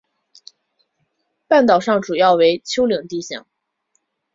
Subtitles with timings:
[1.47, 3.45] 半岛上主要为丘陵地形。